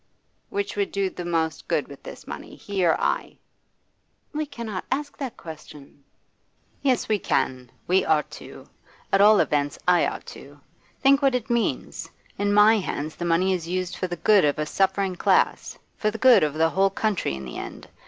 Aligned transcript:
'Which 0.49 0.75
would 0.75 0.91
do 0.91 1.11
the 1.11 1.23
most 1.23 1.67
good 1.67 1.87
with 1.87 2.01
this 2.01 2.25
money, 2.25 2.55
he 2.55 2.83
or 2.83 2.99
I?' 2.99 3.37
'We 4.33 4.47
cannot 4.47 4.83
ask 4.91 5.15
that 5.19 5.37
question.' 5.37 6.03
'Yes, 6.81 7.07
we 7.07 7.19
can. 7.19 7.71
We 7.85 8.03
ought 8.03 8.31
to. 8.41 8.67
At 9.13 9.21
all 9.21 9.39
events, 9.39 9.77
I 9.87 10.07
ought 10.07 10.25
to. 10.33 10.59
Think 11.03 11.21
what 11.21 11.35
it 11.35 11.51
means. 11.51 12.09
In 12.39 12.51
my 12.51 12.79
hands 12.79 13.15
the 13.15 13.25
money 13.25 13.53
is 13.53 13.67
used 13.67 13.95
for 13.95 14.07
the 14.07 14.15
good 14.15 14.43
of 14.43 14.57
a 14.57 14.65
suffering 14.65 15.17
class, 15.17 15.77
for 15.97 16.09
the 16.09 16.17
good 16.17 16.41
of 16.41 16.55
the 16.55 16.69
whole 16.71 16.89
country 16.89 17.35
in 17.35 17.45
the 17.45 17.59
end. 17.59 17.87